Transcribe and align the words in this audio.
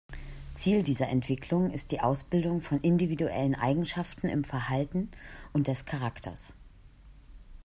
Ziel 0.55 0.81
dieser 0.81 1.09
Entwicklung 1.09 1.69
ist 1.69 1.91
die 1.91 1.99
Ausbildung 1.99 2.61
von 2.61 2.81
individuellen 2.81 3.53
Eigenschaften 3.53 4.29
im 4.29 4.43
Verhalten 4.43 5.11
und 5.53 5.67
des 5.67 5.85
Charakters. 5.85 6.55